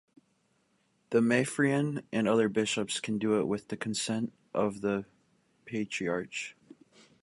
[1.11, 5.05] The Maphrian and other bishops can do it with the consent of the
[5.65, 6.55] Patriarch.